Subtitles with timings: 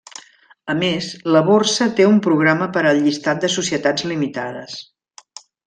[0.73, 4.83] A més, la borsa té un programa per al llistat de Societats Limitades.